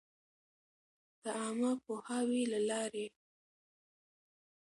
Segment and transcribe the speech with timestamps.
[1.23, 3.07] د عــامه پـوهــاوي لـه لارې٫